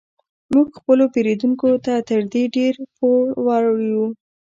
[0.53, 4.05] موږ خپلو پیرودونکو ته تر دې ډیر پور وړ یو